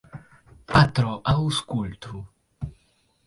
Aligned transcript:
Patro, 0.71 1.11
aŭskultu! 1.33 2.21